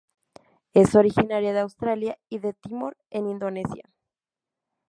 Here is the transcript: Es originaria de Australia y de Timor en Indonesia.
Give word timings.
Es 0.73 0.95
originaria 0.95 1.53
de 1.53 1.59
Australia 1.59 2.17
y 2.27 2.39
de 2.39 2.53
Timor 2.55 2.97
en 3.11 3.27
Indonesia. 3.29 3.83